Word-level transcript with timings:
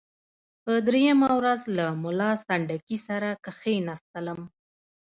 په 0.63 0.71
دریمه 0.87 1.29
ورځ 1.39 1.61
له 1.77 1.85
ملا 2.03 2.31
سنډکي 2.45 2.97
سره 3.07 3.29
کښېنستلم. 3.45 4.39